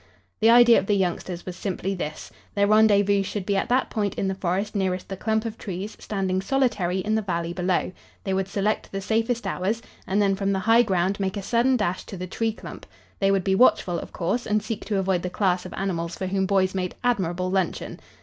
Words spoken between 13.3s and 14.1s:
be watchful,